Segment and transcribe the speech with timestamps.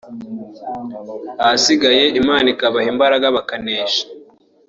[1.43, 4.03] ahasigaye Imana ikabaha imbaraga bakanesha